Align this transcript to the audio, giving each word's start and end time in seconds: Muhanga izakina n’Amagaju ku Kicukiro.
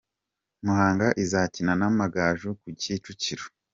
Muhanga 0.65 1.07
izakina 1.23 1.73
n’Amagaju 1.79 2.49
ku 2.59 2.67
Kicukiro. 2.81 3.45